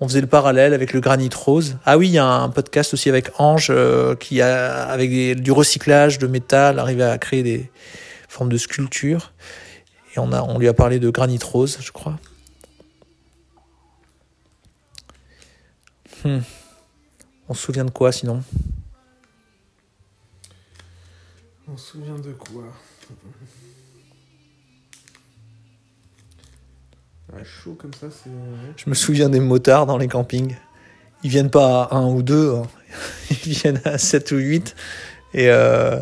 [0.00, 1.76] On faisait le parallèle avec le granit rose.
[1.84, 5.50] Ah oui, il y a un podcast aussi avec Ange euh, qui a avec du
[5.50, 7.70] recyclage de métal arrivé à créer des
[8.28, 9.32] formes de sculptures.
[10.14, 12.18] Et on lui a parlé de granit rose, je crois.
[16.24, 16.40] Hmm.
[17.48, 18.42] On se souvient de quoi sinon?
[21.66, 22.64] On se souvient de quoi?
[27.32, 28.30] Ouais, chaud comme ça, c'est.
[28.76, 30.56] Je me souviens des motards dans les campings.
[31.24, 32.62] Ils viennent pas à un ou deux, hein.
[33.46, 34.74] ils viennent à sept ou huit.
[35.34, 35.98] Et, euh,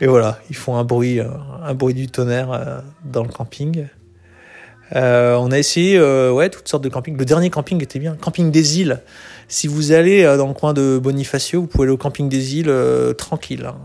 [0.00, 1.28] et voilà, ils font un bruit, euh,
[1.62, 3.86] un bruit du tonnerre euh, dans le camping.
[4.96, 7.16] Euh, on a essayé euh, ouais, toutes sortes de campings.
[7.16, 8.16] Le dernier camping était bien.
[8.16, 9.00] Camping des îles.
[9.46, 12.72] Si vous allez dans le coin de Bonifacio, vous pouvez aller au camping des îles
[13.16, 13.66] tranquille.
[13.66, 13.76] hein.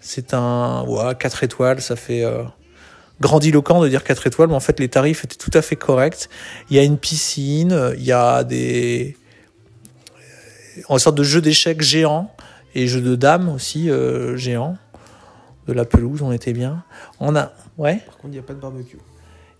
[0.00, 2.24] C'est un ouais, 4 étoiles, ça fait
[3.20, 6.28] grandiloquent de dire 4 étoiles, mais en fait les tarifs étaient tout à fait corrects.
[6.70, 9.16] Il y a une piscine, euh, il y a des...
[10.88, 12.32] En sorte de jeu d'échecs géant
[12.74, 14.76] et jeu de dames aussi euh, géant.
[15.66, 16.84] De la pelouse, on était bien.
[17.20, 17.52] On a...
[17.76, 18.98] Ouais Par contre, il n'y a pas de barbecue.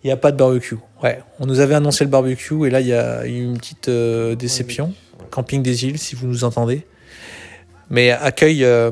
[0.02, 0.78] il n'y a pas de barbecue.
[1.02, 3.88] Ouais, on nous avait annoncé le barbecue et là il y a eu une petite
[3.88, 4.86] euh, déception.
[5.18, 5.26] Ouais.
[5.30, 6.86] Camping des îles, si vous nous entendez.
[7.90, 8.90] Mais accueil euh,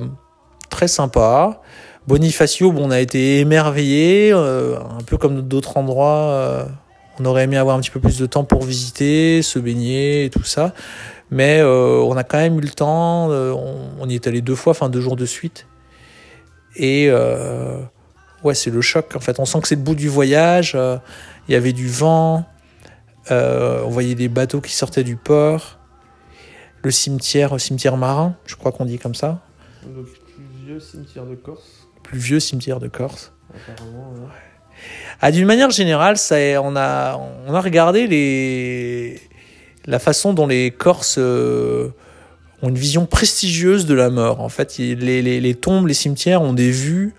[0.71, 1.63] très sympa.
[2.07, 6.31] Bonifacio, bon, on a été émerveillé, euh, un peu comme d'autres endroits.
[6.31, 6.65] euh,
[7.19, 10.31] on aurait aimé avoir un petit peu plus de temps pour visiter, se baigner et
[10.31, 10.73] tout ça.
[11.31, 13.29] Mais euh, on a quand même eu le temps.
[13.29, 15.67] on, y est allé deux fois, enfin deux jours de suite.
[16.77, 17.11] Et
[18.45, 19.17] ouais, c'est le choc.
[19.17, 20.77] En fait, on sent que c'est le bout du voyage.
[21.49, 22.45] Il y avait du vent.
[23.31, 25.79] on voyait des bateaux qui sortaient du port.
[26.85, 29.41] Le cimetière, cimetière marin, je crois qu'on dit comme ça.
[29.85, 33.33] Le plus vieux cimetière de Corse, Plus vieux cimetière de Corse.
[33.51, 34.15] apparemment.
[35.21, 39.21] Ah, d'une manière générale, ça, on, a, on a regardé les,
[39.87, 41.89] la façon dont les Corses euh,
[42.63, 44.41] ont une vision prestigieuse de la mort.
[44.41, 47.15] En fait, les, les, les tombes, les cimetières ont des vues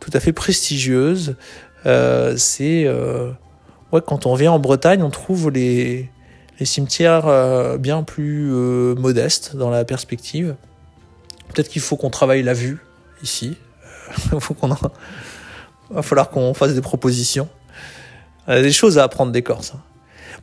[0.00, 1.36] tout à fait prestigieuses.
[1.86, 3.30] Euh, c'est euh,
[3.92, 6.10] ouais, quand on vient en Bretagne, on trouve les,
[6.58, 8.50] les cimetières bien plus
[8.98, 10.56] modestes dans la perspective.
[11.54, 12.78] Peut-être qu'il faut qu'on travaille la vue
[13.22, 13.56] ici.
[14.32, 14.78] Il faut qu'on en-
[15.90, 17.48] va falloir qu'on fasse des propositions.
[18.48, 19.72] Il y a des choses à apprendre des Corses.
[19.74, 19.80] hein.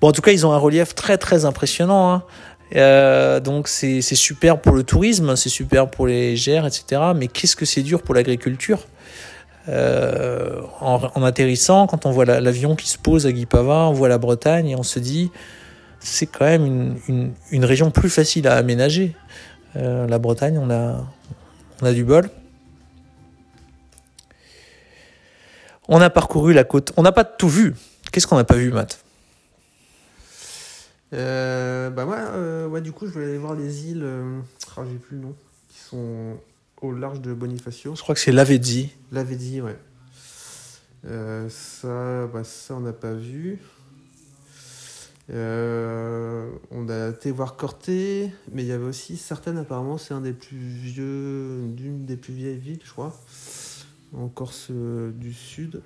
[0.01, 2.13] Bon, en tout cas, ils ont un relief très très impressionnant.
[2.13, 2.23] hein.
[2.75, 7.01] Euh, donc c'est super pour le tourisme, c'est super pour les GR, etc.
[7.15, 8.79] Mais qu'est-ce que c'est dur pour l'agriculture?
[9.69, 14.09] Euh, en, atterrissant, quand on voit la- l'avion qui se pose à Guipava, on voit
[14.09, 15.31] la Bretagne et on se dit
[15.99, 16.97] c'est quand même
[17.51, 19.15] une région plus facile à aménager.
[19.77, 21.05] Euh, la Bretagne, on a,
[21.81, 22.29] on a du bol.
[25.87, 26.93] On a parcouru la côte.
[26.97, 27.75] On n'a pas tout vu.
[28.11, 29.03] Qu'est-ce qu'on n'a pas vu, Matt?
[31.13, 34.39] Euh, bah moi, euh, ouais, du coup, je voulais aller voir les îles, euh,
[34.75, 35.35] ah, j'ai plus le nom,
[35.69, 36.37] qui sont
[36.81, 37.95] au large de Bonifacio.
[37.95, 38.91] Je crois que c'est Lavezzi.
[39.11, 39.77] L'avait ouais.
[41.05, 43.59] Euh, ça, bah, ça, on n'a pas vu.
[45.29, 50.21] Euh, on a été voir Corté, mais il y avait aussi certaines, apparemment, c'est un
[50.21, 53.15] des plus vieux, d'une des plus vieilles villes, je crois,
[54.13, 55.81] en Corse euh, du Sud,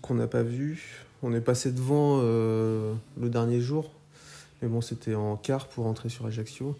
[0.00, 1.06] qu'on n'a pas vu.
[1.22, 3.92] On est passé devant euh, le dernier jour,
[4.60, 6.76] mais bon, c'était en car pour entrer sur Ajaccio,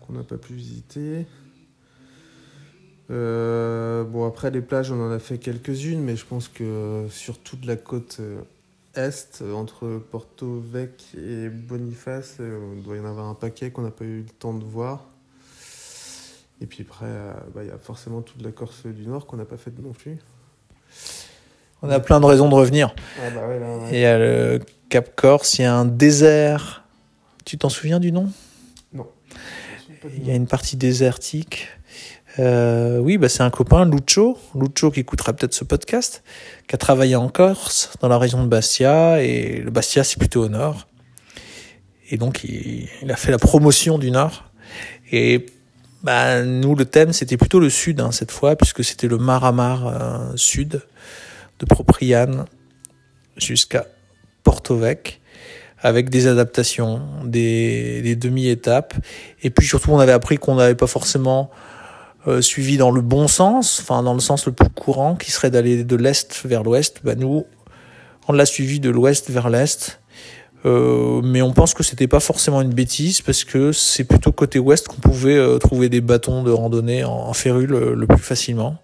[0.00, 1.26] qu'on n'a pas pu visiter.
[3.10, 7.38] Euh, bon, après les plages, on en a fait quelques-unes, mais je pense que sur
[7.38, 8.20] toute la côte
[8.94, 13.90] est, entre Porto Vec et Boniface, il doit y en avoir un paquet qu'on n'a
[13.90, 15.06] pas eu le temps de voir.
[16.60, 19.36] Et puis après, euh, bah, il y a forcément toute la Corse du Nord qu'on
[19.36, 20.16] n'a pas faite non plus.
[21.82, 22.94] On a plein de raisons de revenir.
[23.18, 26.84] Ah bah ouais, là, Il y a le Cap Corse, il y a un désert.
[27.44, 28.30] Tu t'en souviens du nom?
[30.16, 31.68] Il y a une partie désertique.
[32.38, 34.38] Euh, oui, bah c'est un copain, Lucho.
[34.54, 36.22] Lucho qui écoutera peut-être ce podcast,
[36.68, 39.22] qui a travaillé en Corse, dans la région de Bastia.
[39.22, 40.86] Et le Bastia, c'est plutôt au nord.
[42.10, 44.50] Et donc, il, il a fait la promotion du nord.
[45.10, 45.46] Et
[46.06, 49.86] bah, nous, le thème, c'était plutôt le sud, hein, cette fois, puisque c'était le Maramar
[49.88, 50.80] euh, sud,
[51.58, 52.44] de Propriane
[53.36, 53.86] jusqu'à
[54.44, 55.20] Porto Vec
[55.80, 58.94] avec des adaptations, des, des demi-étapes.
[59.42, 61.50] Et puis surtout, on avait appris qu'on n'avait pas forcément
[62.28, 65.50] euh, suivi dans le bon sens, enfin dans le sens le plus courant, qui serait
[65.50, 67.00] d'aller de l'est vers l'ouest.
[67.02, 67.46] Bah, nous,
[68.28, 70.00] on l'a suivi de l'ouest vers l'est.
[70.64, 74.58] Euh, mais on pense que c'était pas forcément une bêtise parce que c'est plutôt côté
[74.58, 78.18] ouest qu'on pouvait euh, trouver des bâtons de randonnée en, en férule le, le plus
[78.22, 78.78] facilement.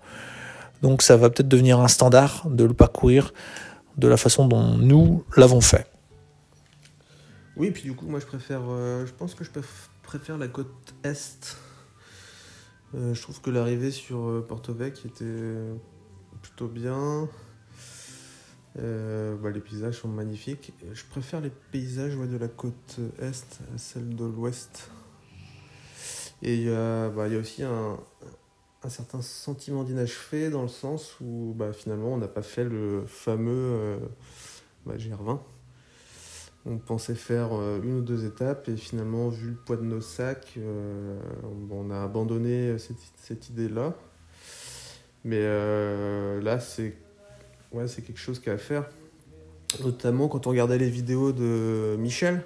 [0.83, 3.33] Donc ça va peut-être devenir un standard de le parcourir
[3.97, 5.87] de la façon dont nous l'avons fait.
[7.57, 8.63] Oui, puis du coup, moi je préfère.
[8.71, 11.57] euh, je pense que je préf- préfère la côte est.
[12.95, 15.25] Euh, je trouve que l'arrivée sur euh, Porto Vec était
[16.43, 17.29] plutôt bien.
[18.79, 20.73] Euh, bah, les paysages sont magnifiques.
[20.93, 24.91] Je préfère les paysages de la côte est à celle de l'ouest.
[26.43, 27.99] Et bah, il y a aussi un,
[28.85, 33.05] un certain sentiment d'inachevé dans le sens où bah, finalement on n'a pas fait le
[33.07, 33.99] fameux euh,
[34.87, 35.39] bah, GR20.
[36.65, 40.01] On pensait faire euh, une ou deux étapes et finalement, vu le poids de nos
[40.01, 41.19] sacs, euh,
[41.71, 43.95] on a abandonné cette, cette idée-là.
[45.25, 45.41] Mais
[46.41, 46.97] là, c'est
[47.73, 48.89] ouais, c'est quelque chose qu'à faire.
[49.83, 52.43] Notamment quand on regardait les vidéos de Michel,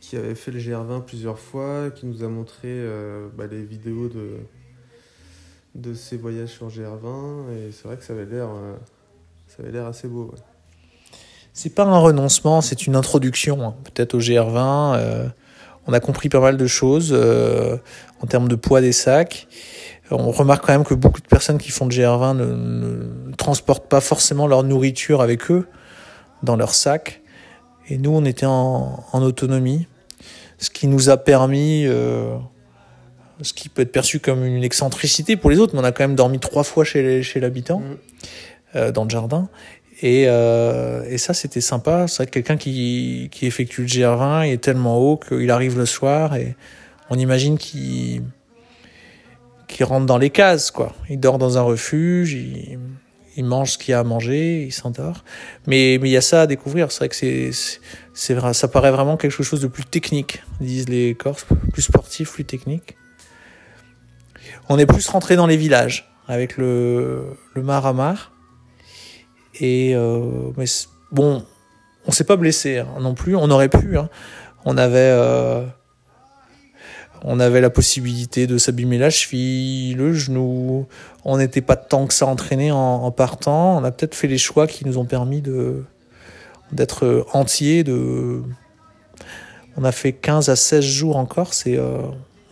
[0.00, 4.10] qui avait fait le GR20 plusieurs fois, qui nous a montré euh, bah, les vidéos
[5.74, 7.50] de, ses voyages sur GR20.
[7.50, 10.34] Et c'est vrai que ça avait l'air, euh, assez beau.
[11.54, 14.96] C'est pas un renoncement, c'est une introduction, hein, peut-être au GR20.
[14.96, 15.28] euh,
[15.86, 19.46] on a compris pas mal de choses en termes de poids des sacs.
[20.10, 23.88] On remarque quand même que beaucoup de personnes qui font de GR20 ne, ne transportent
[23.88, 25.66] pas forcément leur nourriture avec eux
[26.42, 27.22] dans leur sac.
[27.88, 29.86] Et nous, on était en, en autonomie,
[30.58, 32.36] ce qui nous a permis, euh,
[33.42, 36.04] ce qui peut être perçu comme une excentricité pour les autres, mais on a quand
[36.04, 37.96] même dormi trois fois chez, chez l'habitant, Mm.
[38.76, 39.48] euh, dans le jardin.
[40.02, 42.06] Et, euh, et ça, c'était sympa.
[42.08, 45.78] C'est vrai que quelqu'un qui, qui effectue le GR20 il est tellement haut qu'il arrive
[45.78, 46.56] le soir et
[47.10, 48.22] on imagine qu'il
[49.68, 50.92] qu'il rentre dans les cases, quoi.
[51.10, 52.78] Il dort dans un refuge, il,
[53.36, 55.24] il mange ce qu'il a à manger, il s'endort.
[55.66, 56.92] Mais mais il y a ça à découvrir.
[56.92, 57.50] C'est vrai que c'est
[58.12, 62.32] c'est- vrai, ça paraît vraiment quelque chose de plus technique, disent les Corses, plus sportif,
[62.32, 62.96] plus technique.
[64.68, 68.32] On est plus rentré dans les villages avec le le mar à mar.
[69.60, 70.64] Et euh, mais
[71.12, 71.44] bon,
[72.06, 73.36] on s'est pas blessé hein, non plus.
[73.36, 73.96] On aurait pu.
[73.98, 74.08] hein.
[74.64, 75.64] On avait euh,
[77.24, 80.86] on avait la possibilité de s'abîmer la cheville, le genou.
[81.24, 83.78] On n'était pas tant que ça entraîné en, en partant.
[83.78, 85.84] On a peut-être fait les choix qui nous ont permis de
[86.70, 87.82] d'être entiers.
[87.82, 88.42] De
[89.76, 92.02] on a fait 15 à 16 jours en Corse et euh,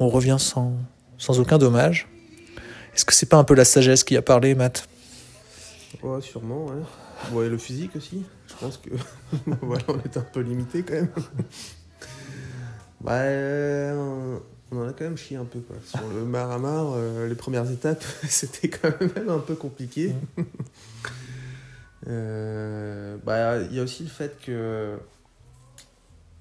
[0.01, 0.73] on revient sans
[1.19, 2.09] sans aucun dommage.
[2.95, 4.89] Est-ce que c'est pas un peu la sagesse qui a parlé, Matt?
[6.03, 6.83] Ouais, sûrement, ouais.
[7.33, 8.25] Ouais, le physique aussi.
[8.49, 8.91] Je pense que
[9.63, 11.09] voilà, on était un peu limité quand même.
[13.01, 14.39] bah, euh,
[14.73, 15.77] on en a quand même chié un peu quoi.
[15.85, 20.15] Sur le mar à mar, euh, les premières étapes, c'était quand même un peu compliqué.
[22.09, 24.99] Euh, bah, il y a aussi le fait que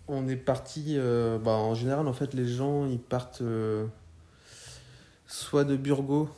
[0.08, 0.96] on est parti.
[0.98, 3.44] euh, bah, en général, en fait, les gens ils partent
[5.28, 6.30] soit de Burgos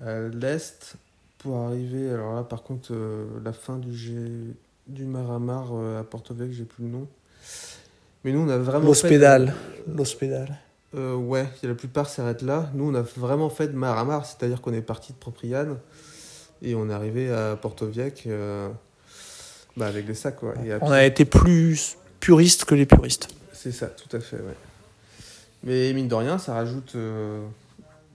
[0.00, 0.94] à l'est
[1.38, 2.10] pour arriver.
[2.10, 2.94] Alors là, par contre,
[3.42, 4.14] la fin du, G...
[4.86, 7.08] du Maramar à Porto Vecchio, j'ai plus le nom.
[8.24, 8.80] Mais nous, on a vraiment.
[8.82, 9.54] fait- L'hospédal.
[9.96, 10.58] L'hospédal.
[10.94, 12.70] Euh, ouais, la plupart s'arrêtent là.
[12.74, 15.76] Nous, on a vraiment fait de mar à mar, c'est-à-dire qu'on est parti de Propriane
[16.62, 18.68] et on est arrivé à Porto Vecchio euh,
[19.76, 20.36] bah, avec des sacs.
[20.36, 20.54] Quoi.
[20.64, 23.28] Et On a été plus puriste que les puristes.
[23.52, 24.56] C'est ça, tout à fait, ouais.
[25.62, 26.92] Mais mine de rien, ça rajoute.
[26.96, 27.44] euh,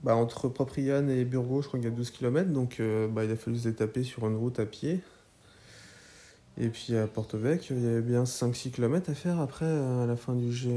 [0.02, 3.24] bah, entre Propriane et Burgos, je crois qu'il y a 12 km, donc euh, bah,
[3.24, 5.00] il a fallu se taper sur une route à pied.
[6.58, 10.06] Et puis à Porto il y avait bien 5-6 km à faire après, euh, à
[10.06, 10.70] la fin du, G...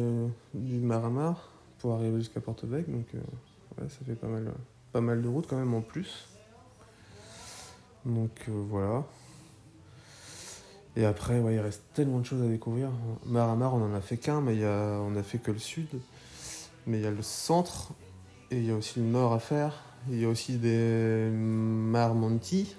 [0.54, 2.68] du Maramar, pour arriver jusqu'à Porto.
[2.68, 3.20] Donc euh,
[3.78, 4.52] ouais, ça fait pas mal,
[4.92, 6.28] pas mal de route quand même en plus.
[8.06, 9.06] Donc euh, voilà.
[10.98, 12.90] Et après, ouais, il reste tellement de choses à découvrir.
[13.26, 15.88] Maramar, on en a fait qu'un, mais y a, on a fait que le sud.
[16.88, 17.94] Mais il y a le centre
[18.52, 19.82] et il y a aussi le nord à faire.
[20.10, 22.76] Il y a aussi des Marmonti.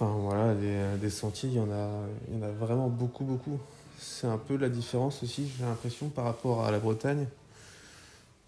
[0.00, 1.90] Enfin voilà, des, des sentiers, il y, en a,
[2.30, 3.58] il y en a vraiment beaucoup, beaucoup.
[3.98, 7.26] C'est un peu la différence aussi, j'ai l'impression, par rapport à la Bretagne,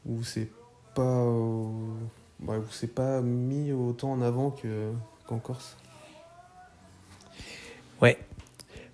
[0.07, 0.49] où c'est
[0.95, 1.67] pas, euh,
[2.41, 4.93] où c'est pas mis autant en avant que,
[5.27, 5.77] qu'en Corse.
[8.01, 8.17] Ouais.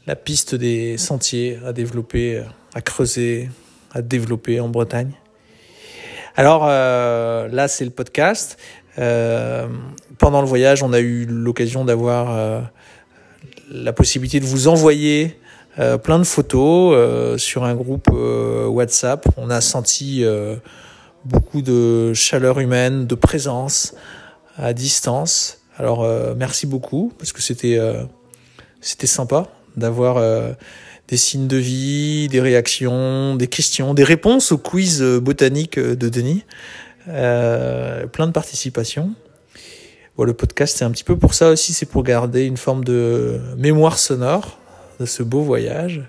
[0.08, 2.44] La piste des sentiers à développer,
[2.74, 3.50] à creuser,
[3.92, 5.12] à développer en Bretagne.
[6.34, 8.58] Alors euh, là, c'est le podcast.
[8.98, 9.68] Euh,
[10.18, 12.60] pendant le voyage, on a eu l'occasion d'avoir euh,
[13.70, 15.38] la possibilité de vous envoyer
[15.78, 19.26] euh, plein de photos sur un groupe WhatsApp.
[19.36, 20.24] On a senti
[21.24, 23.94] beaucoup de chaleur humaine, de présence
[24.56, 25.58] à distance.
[25.76, 26.04] Alors
[26.36, 27.78] merci beaucoup parce que c'était
[28.80, 30.20] c'était sympa d'avoir
[31.06, 36.44] des signes de vie, des réactions, des questions, des réponses au quiz botanique de Denis.
[37.08, 39.14] Euh, plein de participation.
[40.16, 42.84] Bon, le podcast, c'est un petit peu pour ça aussi, c'est pour garder une forme
[42.84, 44.58] de mémoire sonore
[45.00, 46.02] de ce beau voyage.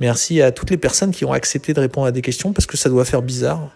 [0.00, 2.76] Merci à toutes les personnes qui ont accepté de répondre à des questions parce que
[2.76, 3.70] ça doit faire bizarre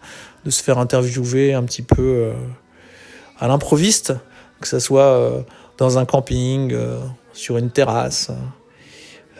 [0.44, 2.32] de se faire interviewer un petit peu euh,
[3.38, 4.12] à l'improviste,
[4.60, 5.42] que ça soit euh,
[5.78, 6.76] dans un camping,
[7.32, 8.30] sur une terrasse.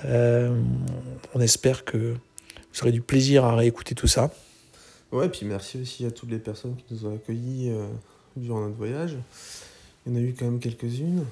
[0.05, 4.31] On espère que vous aurez du plaisir à réécouter tout ça.
[5.17, 7.87] Ouais, puis merci aussi à toutes les personnes qui nous ont accueillis euh,
[8.37, 9.17] durant notre voyage.
[10.05, 11.25] Il y en a eu quand même quelques-unes.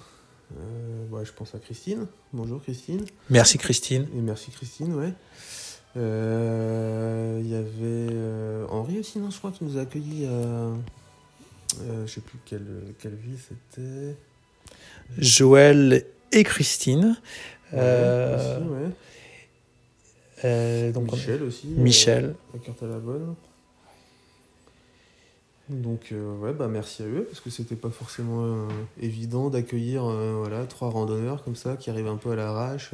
[0.57, 2.07] Euh, ouais, je pense à Christine.
[2.33, 3.05] Bonjour Christine.
[3.29, 4.07] Merci Christine.
[4.17, 5.13] Et merci Christine, ouais.
[5.99, 10.71] Euh, Il y avait Henri aussi, non, je crois, qui nous a accueillis à.
[12.07, 14.17] Je sais plus quelle, quelle ville c'était.
[15.19, 17.19] Joël et Christine.
[17.75, 18.67] Euh, aussi,
[20.43, 20.93] ouais.
[20.93, 21.67] donc Michel aussi.
[21.67, 22.35] Michel.
[22.55, 23.35] la carte à la bonne.
[25.69, 28.69] Donc euh, ouais bah merci à eux parce que c'était pas forcément euh,
[29.01, 32.91] évident d'accueillir euh, voilà trois randonneurs comme ça qui arrivent un peu à l'arrache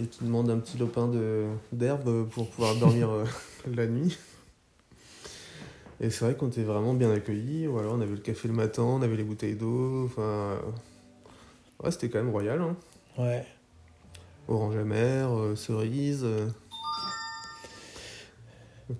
[0.00, 3.10] et qui demandent un petit lopin de d'herbe pour pouvoir dormir
[3.74, 4.18] la nuit.
[6.00, 7.66] Et c'est vrai qu'on était vraiment bien accueillis.
[7.66, 10.06] Voilà, on avait le café le matin, on avait les bouteilles d'eau.
[10.06, 10.56] Enfin,
[11.84, 12.60] ouais, c'était quand même royal.
[12.60, 12.76] Hein.
[13.18, 13.44] ouais.
[14.48, 16.26] Orange amer, euh, cerise.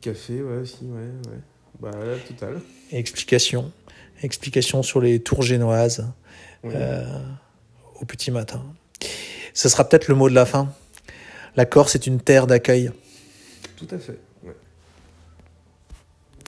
[0.00, 1.40] café, ouais, aussi, ouais, ouais.
[1.80, 2.60] Bah, la totale.
[2.92, 3.72] Explication.
[4.22, 6.06] Explication sur les tours génoises
[6.62, 6.72] Oui.
[6.74, 7.04] euh,
[8.00, 8.62] au petit matin.
[9.54, 10.72] Ce sera peut-être le mot de la fin.
[11.56, 12.90] La Corse est une terre d'accueil.
[13.76, 14.18] Tout à fait.